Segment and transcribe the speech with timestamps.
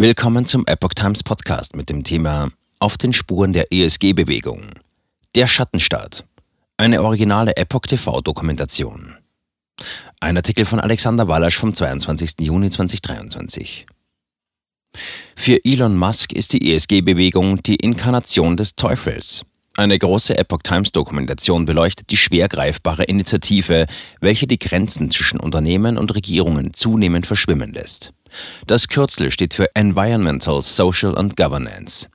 [0.00, 4.70] Willkommen zum Epoch Times Podcast mit dem Thema Auf den Spuren der ESG-Bewegung.
[5.34, 6.24] Der Schattenstaat.
[6.76, 9.16] Eine originale Epoch TV-Dokumentation.
[10.20, 12.34] Ein Artikel von Alexander Wallasch vom 22.
[12.38, 13.86] Juni 2023.
[15.34, 19.46] Für Elon Musk ist die ESG-Bewegung die Inkarnation des Teufels.
[19.78, 23.86] Eine große Epoch Times Dokumentation beleuchtet die schwer greifbare Initiative,
[24.20, 28.12] welche die Grenzen zwischen Unternehmen und Regierungen zunehmend verschwimmen lässt.
[28.66, 32.08] Das Kürzel steht für Environmental, Social and Governance.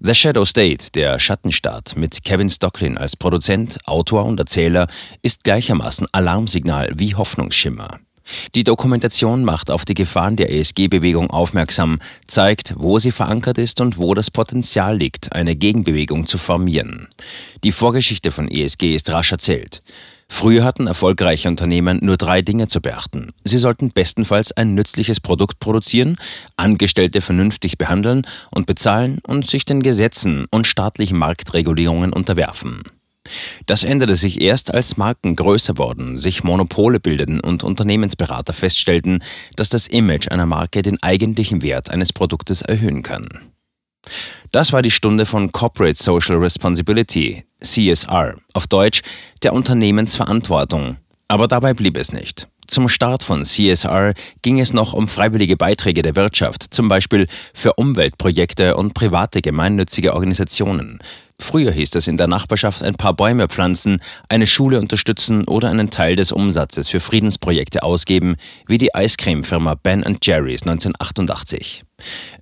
[0.00, 4.88] The Shadow State, der Schattenstaat, mit Kevin Stocklin als Produzent, Autor und Erzähler,
[5.22, 8.00] ist gleichermaßen Alarmsignal wie Hoffnungsschimmer.
[8.54, 13.98] Die Dokumentation macht auf die Gefahren der ESG-Bewegung aufmerksam, zeigt, wo sie verankert ist und
[13.98, 17.08] wo das Potenzial liegt, eine Gegenbewegung zu formieren.
[17.64, 19.82] Die Vorgeschichte von ESG ist rasch erzählt.
[20.32, 23.32] Früher hatten erfolgreiche Unternehmen nur drei Dinge zu beachten.
[23.42, 26.16] Sie sollten bestenfalls ein nützliches Produkt produzieren,
[26.56, 32.84] Angestellte vernünftig behandeln und bezahlen und sich den Gesetzen und staatlichen Marktregulierungen unterwerfen.
[33.66, 39.22] Das änderte sich erst, als Marken größer wurden, sich Monopole bildeten und Unternehmensberater feststellten,
[39.56, 43.26] dass das Image einer Marke den eigentlichen Wert eines Produktes erhöhen kann.
[44.52, 49.02] Das war die Stunde von Corporate Social Responsibility, CSR, auf Deutsch
[49.42, 50.96] der Unternehmensverantwortung.
[51.28, 52.48] Aber dabei blieb es nicht.
[52.66, 57.74] Zum Start von CSR ging es noch um freiwillige Beiträge der Wirtschaft, zum Beispiel für
[57.74, 61.00] Umweltprojekte und private gemeinnützige Organisationen.
[61.40, 65.90] Früher hieß es in der Nachbarschaft ein paar Bäume pflanzen, eine Schule unterstützen oder einen
[65.90, 71.84] Teil des Umsatzes für Friedensprojekte ausgeben, wie die Eiscremefirma Ben Jerry's 1988.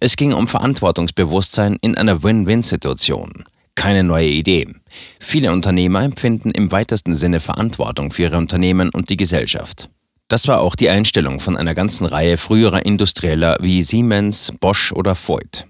[0.00, 3.44] Es ging um Verantwortungsbewusstsein in einer Win-Win-Situation.
[3.76, 4.66] Keine neue Idee.
[5.20, 9.88] Viele Unternehmer empfinden im weitesten Sinne Verantwortung für ihre Unternehmen und die Gesellschaft.
[10.26, 15.14] Das war auch die Einstellung von einer ganzen Reihe früherer Industrieller wie Siemens, Bosch oder
[15.14, 15.66] Voigt.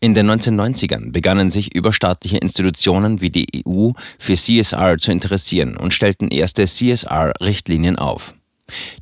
[0.00, 5.94] In den 1990ern begannen sich überstaatliche Institutionen wie die EU für CSR zu interessieren und
[5.94, 8.34] stellten erste CSR-Richtlinien auf.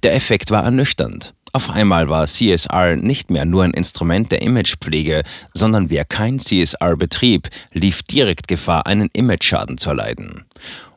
[0.02, 1.34] Der Effekt war ernüchternd.
[1.54, 5.22] Auf einmal war CSR nicht mehr nur ein Instrument der Imagepflege,
[5.52, 10.44] sondern wer kein CSR betrieb, lief direkt Gefahr, einen Imageschaden zu erleiden.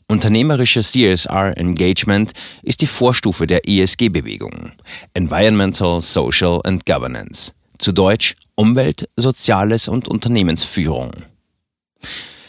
[0.07, 2.31] Unternehmerische CSR-Engagement
[2.61, 4.71] ist die Vorstufe der ESG-Bewegung.
[5.13, 7.51] Environmental, Social and Governance.
[7.79, 11.11] Zu Deutsch Umwelt, Soziales und Unternehmensführung.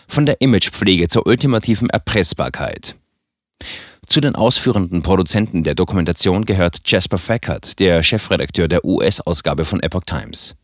[0.07, 2.95] Von der Imagepflege zur ultimativen Erpressbarkeit.
[4.07, 10.05] Zu den ausführenden Produzenten der Dokumentation gehört Jasper Fackert, der Chefredakteur der US-Ausgabe von Epoch
[10.07, 10.55] Times.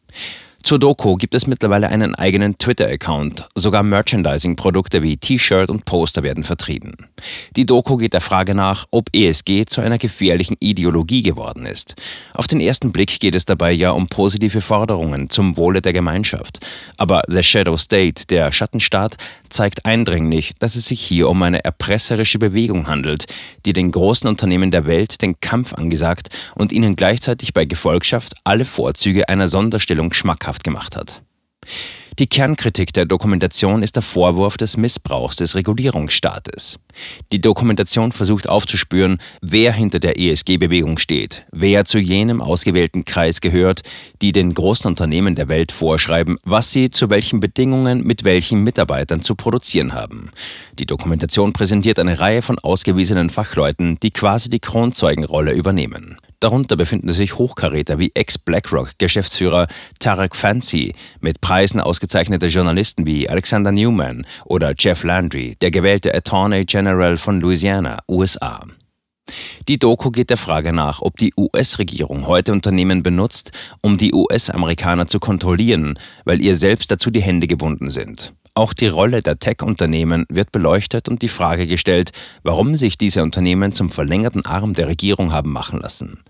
[0.62, 3.48] Zur Doku gibt es mittlerweile einen eigenen Twitter-Account.
[3.56, 6.94] Sogar Merchandising-Produkte wie T-Shirt und Poster werden vertrieben.
[7.56, 11.96] Die Doku geht der Frage nach, ob ESG zu einer gefährlichen Ideologie geworden ist.
[12.32, 16.60] Auf den ersten Blick geht es dabei ja um positive Forderungen zum Wohle der Gemeinschaft.
[16.96, 19.16] Aber The Shadow State, der Schattenstaat,
[19.50, 23.26] zeigt eindringlich, dass es sich hier um eine erpresserische Bewegung handelt,
[23.66, 28.64] die den großen Unternehmen der Welt den Kampf angesagt und ihnen gleichzeitig bei Gefolgschaft alle
[28.64, 31.22] Vorzüge einer Sonderstellung schmackhaft schmackhaft gemacht hat.
[32.18, 36.78] Die Kernkritik der Dokumentation ist der Vorwurf des Missbrauchs des Regulierungsstaates.
[37.32, 43.80] Die Dokumentation versucht aufzuspüren, wer hinter der ESG-Bewegung steht, wer zu jenem ausgewählten Kreis gehört,
[44.20, 49.22] die den großen Unternehmen der Welt vorschreiben, was sie zu welchen Bedingungen mit welchen Mitarbeitern
[49.22, 50.32] zu produzieren haben.
[50.78, 56.18] Die Dokumentation präsentiert eine Reihe von ausgewiesenen Fachleuten, die quasi die Kronzeugenrolle übernehmen.
[56.42, 59.68] Darunter befinden sich Hochkaräter wie Ex-BlackRock-Geschäftsführer
[60.00, 66.64] Tarek Fancy, mit Preisen ausgezeichnete Journalisten wie Alexander Newman oder Jeff Landry, der gewählte Attorney
[66.64, 68.66] General von Louisiana, USA.
[69.68, 75.06] Die Doku geht der Frage nach, ob die US-Regierung heute Unternehmen benutzt, um die US-Amerikaner
[75.06, 78.34] zu kontrollieren, weil ihr selbst dazu die Hände gebunden sind.
[78.54, 83.72] Auch die Rolle der Tech-Unternehmen wird beleuchtet und die Frage gestellt, warum sich diese Unternehmen
[83.72, 86.20] zum verlängerten Arm der Regierung haben machen lassen.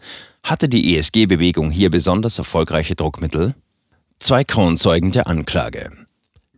[0.44, 3.54] Hatte die ESG-Bewegung hier besonders erfolgreiche Druckmittel?
[4.20, 5.90] Zwei Kronzeugen der Anklage.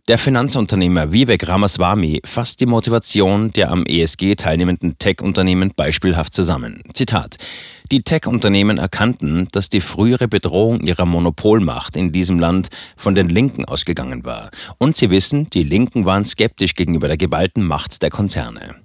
[0.07, 6.83] Der Finanzunternehmer Vivek Ramaswamy fasst die Motivation der am ESG teilnehmenden Tech-Unternehmen beispielhaft zusammen.
[6.93, 7.37] Zitat:
[7.91, 13.63] Die Tech-Unternehmen erkannten, dass die frühere Bedrohung ihrer Monopolmacht in diesem Land von den Linken
[13.65, 14.49] ausgegangen war.
[14.79, 18.75] Und sie wissen, die Linken waren skeptisch gegenüber der geballten Macht der Konzerne.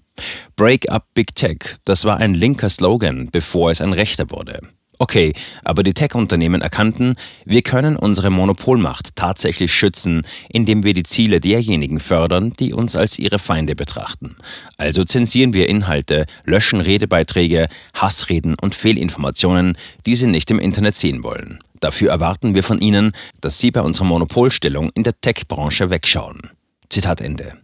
[0.54, 4.60] Break up Big Tech, das war ein linker Slogan, bevor es ein rechter wurde.
[5.02, 5.32] Okay,
[5.64, 7.14] aber die Tech-Unternehmen erkannten,
[7.46, 13.18] wir können unsere Monopolmacht tatsächlich schützen, indem wir die Ziele derjenigen fördern, die uns als
[13.18, 14.36] ihre Feinde betrachten.
[14.76, 21.22] Also zensieren wir Inhalte, löschen Redebeiträge, Hassreden und Fehlinformationen, die sie nicht im Internet sehen
[21.22, 21.60] wollen.
[21.80, 26.50] Dafür erwarten wir von ihnen, dass sie bei unserer Monopolstellung in der Tech-Branche wegschauen.
[26.90, 27.54] Zitat Ende.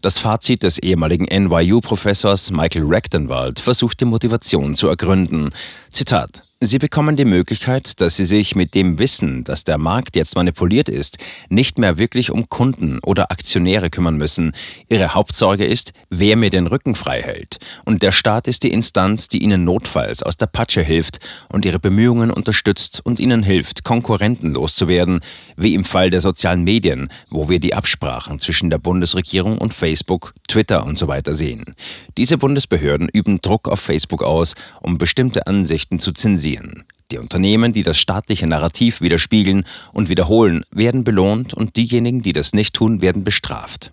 [0.00, 5.50] Das Fazit des ehemaligen NYU-Professors Michael Rechtenwald versucht die Motivation zu ergründen.
[5.88, 10.36] Zitat Sie bekommen die Möglichkeit, dass Sie sich mit dem Wissen, dass der Markt jetzt
[10.36, 11.18] manipuliert ist,
[11.50, 14.52] nicht mehr wirklich um Kunden oder Aktionäre kümmern müssen.
[14.88, 17.58] Ihre Hauptsorge ist, wer mir den Rücken frei hält.
[17.84, 21.18] Und der Staat ist die Instanz, die Ihnen notfalls aus der Patsche hilft
[21.52, 25.20] und Ihre Bemühungen unterstützt und Ihnen hilft, Konkurrenten loszuwerden,
[25.56, 30.32] wie im Fall der sozialen Medien, wo wir die Absprachen zwischen der Bundesregierung und Facebook,
[30.48, 31.74] Twitter und so weiter sehen.
[32.16, 36.84] Diese Bundesbehörden üben Druck auf Facebook aus, um bestimmte Ansichten zu zensieren sehen.
[37.10, 42.52] Die Unternehmen, die das staatliche Narrativ widerspiegeln und wiederholen, werden belohnt und diejenigen, die das
[42.52, 43.92] nicht tun, werden bestraft.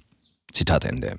[0.51, 1.17] Zitat Ende.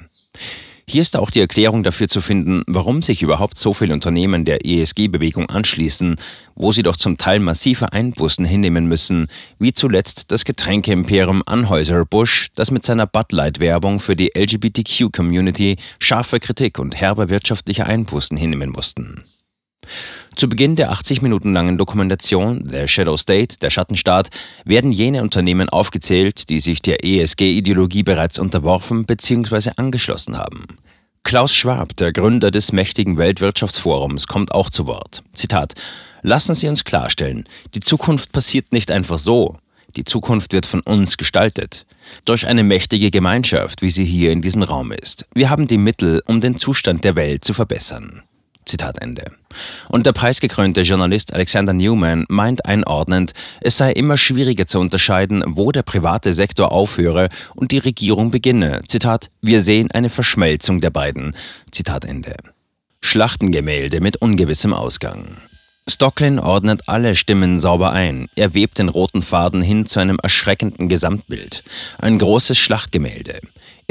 [0.86, 4.66] Hier ist auch die Erklärung dafür zu finden, warum sich überhaupt so viele Unternehmen der
[4.66, 6.16] ESG-Bewegung anschließen,
[6.54, 12.72] wo sie doch zum Teil massive Einbußen hinnehmen müssen, wie zuletzt das Getränkeimperium Anheuser-Busch, das
[12.72, 19.24] mit seiner Bud Light-Werbung für die LGBTQ-Community scharfe Kritik und herbe wirtschaftliche Einbußen hinnehmen mussten.
[20.34, 24.28] Zu Beginn der 80 Minuten langen Dokumentation The Shadow State, der Schattenstaat,
[24.64, 29.70] werden jene Unternehmen aufgezählt, die sich der ESG-Ideologie bereits unterworfen bzw.
[29.76, 30.66] angeschlossen haben.
[31.22, 35.22] Klaus Schwab, der Gründer des mächtigen Weltwirtschaftsforums, kommt auch zu Wort.
[35.32, 35.74] Zitat:
[36.22, 37.44] Lassen Sie uns klarstellen,
[37.74, 39.58] die Zukunft passiert nicht einfach so.
[39.94, 41.86] Die Zukunft wird von uns gestaltet.
[42.24, 45.26] Durch eine mächtige Gemeinschaft, wie sie hier in diesem Raum ist.
[45.34, 48.22] Wir haben die Mittel, um den Zustand der Welt zu verbessern.
[48.64, 49.24] Zitat Ende.
[49.88, 55.72] Und der preisgekrönte Journalist Alexander Newman meint einordnend, es sei immer schwieriger zu unterscheiden, wo
[55.72, 58.80] der private Sektor aufhöre und die Regierung beginne.
[58.86, 61.36] Zitat, wir sehen eine Verschmelzung der beiden.
[61.70, 62.36] Zitat Ende.
[63.00, 65.36] Schlachtengemälde mit ungewissem Ausgang.
[65.88, 68.28] Stocklin ordnet alle Stimmen sauber ein.
[68.36, 71.64] Er webt den roten Faden hin zu einem erschreckenden Gesamtbild.
[71.98, 73.40] Ein großes Schlachtgemälde.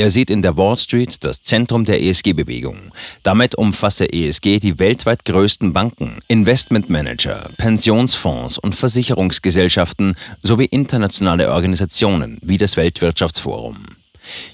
[0.02, 2.92] Er sieht in der Wall Street das Zentrum der ESG-Bewegung.
[3.22, 12.58] Damit umfasse ESG die weltweit größten Banken, Investmentmanager, Pensionsfonds und Versicherungsgesellschaften sowie internationale Organisationen wie
[12.58, 14.01] das Weltwirtschaftsforum.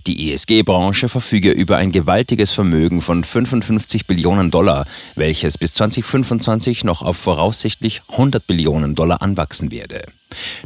[0.06, 4.86] Die ESG-Branche verfüge über ein gewaltiges Vermögen von 55 Billionen Dollar,
[5.16, 10.04] welches bis 2025 noch auf voraussichtlich 100 Billionen Dollar anwachsen werde.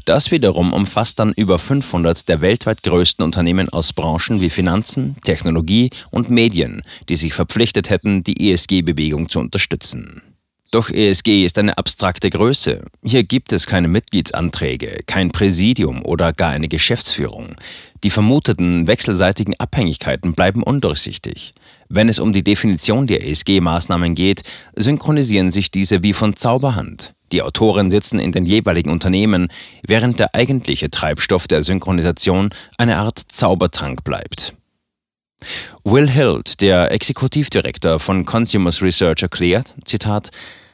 [0.06, 5.92] Das wiederum umfasst dann über 500 der weltweit größten Unternehmen aus Branchen wie Finanzen, Technologie
[6.10, 10.22] und Medien, die sich verpflichtet hätten, die ESG-Bewegung zu unterstützen.
[10.72, 12.86] Doch ESG ist eine abstrakte Größe.
[13.04, 17.56] Hier gibt es keine Mitgliedsanträge, kein Präsidium oder gar eine Geschäftsführung.
[18.06, 21.54] Die vermuteten wechselseitigen Abhängigkeiten bleiben undurchsichtig.
[21.90, 27.14] Wenn es um die Definition der ESG-Maßnahmen geht, synchronisieren sich diese wie von Zauberhand.
[27.34, 29.50] Die Autoren sitzen in den jeweiligen Unternehmen,
[29.86, 34.54] während der eigentliche Treibstoff der Synchronisation eine Art Zaubertrank bleibt.
[35.84, 40.30] Will Hild, der Exekutivdirektor von Consumers Research, erklärt, Zitat,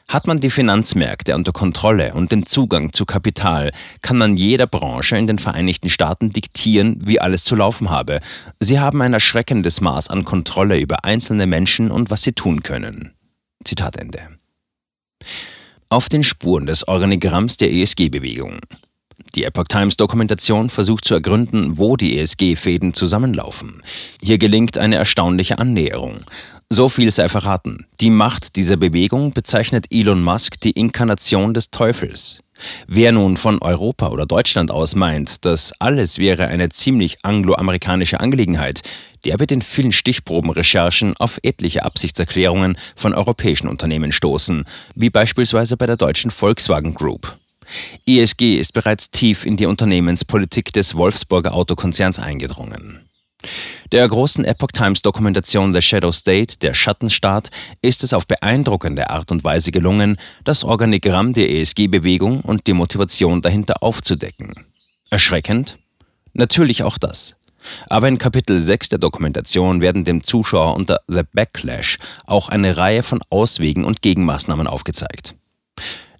[0.08, 5.16] hat man die Finanzmärkte unter Kontrolle und den Zugang zu Kapital, kann man jeder Branche
[5.16, 8.20] in den Vereinigten Staaten diktieren, wie alles zu laufen habe.
[8.58, 13.12] Sie haben ein erschreckendes Maß an Kontrolle über einzelne Menschen und was sie tun können.
[13.64, 14.20] Zitat Ende.
[15.90, 18.60] Auf den Spuren des Organigramms der ESG-Bewegung.
[19.34, 23.82] Die Epoch Times Dokumentation versucht zu ergründen, wo die ESG-Fäden zusammenlaufen.
[24.22, 26.24] Hier gelingt eine erstaunliche Annäherung.
[26.70, 27.86] So viel sei verraten.
[27.98, 32.42] Die Macht dieser Bewegung bezeichnet Elon Musk die Inkarnation des Teufels.
[32.86, 38.82] Wer nun von Europa oder Deutschland aus meint, dass alles wäre eine ziemlich angloamerikanische Angelegenheit,
[39.24, 45.86] der wird in vielen Stichprobenrecherchen auf etliche Absichtserklärungen von europäischen Unternehmen stoßen, wie beispielsweise bei
[45.86, 47.38] der deutschen Volkswagen Group.
[48.06, 53.07] ESG ist bereits tief in die Unternehmenspolitik des Wolfsburger Autokonzerns eingedrungen.
[53.92, 59.30] Der großen Epoch Times Dokumentation The Shadow State, der Schattenstaat, ist es auf beeindruckende Art
[59.30, 64.66] und Weise gelungen, das Organigramm der ESG-Bewegung und die Motivation dahinter aufzudecken.
[65.10, 65.78] Erschreckend?
[66.34, 67.36] Natürlich auch das.
[67.88, 73.02] Aber in Kapitel 6 der Dokumentation werden dem Zuschauer unter The Backlash auch eine Reihe
[73.02, 75.34] von Auswegen und Gegenmaßnahmen aufgezeigt.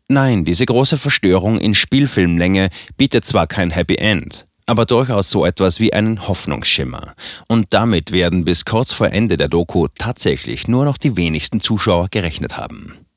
[0.08, 5.80] Nein, diese große Verstörung in Spielfilmlänge bietet zwar kein Happy End, aber durchaus so etwas
[5.80, 7.14] wie einen Hoffnungsschimmer.
[7.48, 12.08] Und damit werden bis kurz vor Ende der Doku tatsächlich nur noch die wenigsten Zuschauer
[12.10, 13.07] gerechnet haben.